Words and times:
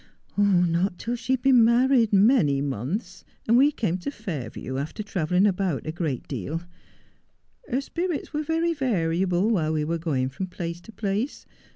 'Not 0.35 0.97
till 0.97 1.15
she 1.15 1.33
had 1.33 1.43
been 1.43 1.63
married 1.63 2.11
many 2.11 2.59
months, 2.59 3.23
and 3.47 3.55
we 3.55 3.71
came 3.71 3.99
to 3.99 4.09
Fairview, 4.09 4.77
after 4.79 5.03
travelling 5.03 5.45
about 5.45 5.85
a 5.85 5.91
great 5.91 6.27
deal. 6.27 6.63
Her 7.69 7.81
spirits 7.81 8.33
were 8.33 8.41
very 8.41 8.73
variable 8.73 9.51
while 9.51 9.73
we 9.73 9.83
were 9.83 9.99
going 9.99 10.29
from 10.29 10.47
place 10.47 10.81
to 10.81 10.91
place. 10.91 11.45